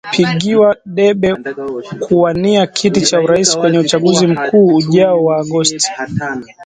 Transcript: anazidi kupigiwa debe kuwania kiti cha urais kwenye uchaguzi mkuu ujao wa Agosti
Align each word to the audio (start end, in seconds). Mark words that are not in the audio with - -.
anazidi 0.03 0.27
kupigiwa 0.27 0.77
debe 0.85 1.35
kuwania 1.99 2.67
kiti 2.67 3.01
cha 3.01 3.19
urais 3.19 3.57
kwenye 3.57 3.79
uchaguzi 3.79 4.27
mkuu 4.27 4.75
ujao 4.75 5.23
wa 5.23 5.37
Agosti 5.37 5.91